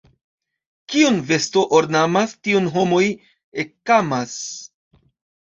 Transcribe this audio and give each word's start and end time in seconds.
Kiun 0.93 1.19
vesto 1.31 1.63
ornamas, 1.81 2.33
tiun 2.49 2.71
homoj 2.79 3.03
ekamas. 3.67 4.35